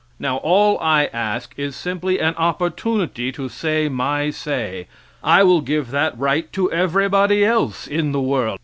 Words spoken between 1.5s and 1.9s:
is